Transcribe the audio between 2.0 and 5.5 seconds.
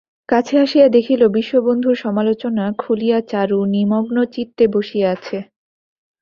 সমালোচনা খুলিয়া চারু নিমগ্নচিত্তে বসিয়া আছে।